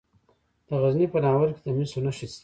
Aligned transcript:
د 0.67 0.69
غزني 0.81 1.05
په 1.13 1.19
ناور 1.23 1.47
کې 1.55 1.61
د 1.65 1.67
مسو 1.77 1.97
نښې 2.05 2.27
شته. 2.31 2.39